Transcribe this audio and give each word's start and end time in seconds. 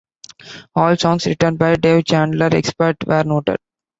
All 0.75 0.97
songs 0.97 1.27
written 1.27 1.57
by 1.57 1.75
Dave 1.75 2.05
Chandler, 2.05 2.49
except 2.53 3.05
where 3.05 3.23
noted. 3.23 3.57